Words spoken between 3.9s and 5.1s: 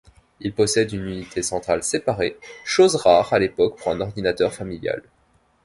un ordinateur familial.